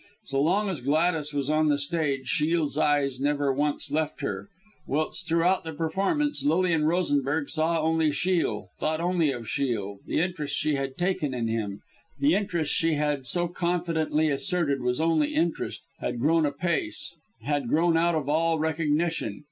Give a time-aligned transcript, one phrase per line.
[0.25, 4.49] So long as Gladys was on the stage Shiel's eyes never once left her;
[4.87, 9.99] whilst throughout the performance Lilian Rosenberg saw only Shiel, thought only of Shiel.
[10.07, 11.81] The interest she had taken in him,
[12.19, 17.13] the interest she had so confidently asserted was only interest, had grown apace
[17.43, 19.39] had grown out of all recognition.